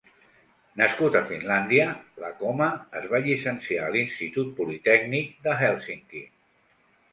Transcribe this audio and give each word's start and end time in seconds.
Nascut 0.79 1.17
a 1.19 1.19
Finlàndia, 1.31 1.85
Lakomaa 2.23 2.71
es 3.01 3.07
va 3.13 3.21
llicenciar 3.29 3.85
a 3.89 3.93
l'Institut 3.99 4.51
Politècnic 4.63 5.33
de 5.47 5.59
Hèlsinki. 5.69 6.27